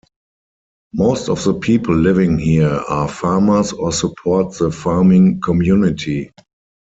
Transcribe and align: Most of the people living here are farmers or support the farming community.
Most 0.93 1.29
of 1.29 1.43
the 1.43 1.53
people 1.53 1.95
living 1.95 2.39
here 2.39 2.73
are 2.89 3.07
farmers 3.07 3.71
or 3.71 3.91
support 3.91 4.57
the 4.57 4.71
farming 4.71 5.41
community. 5.41 6.31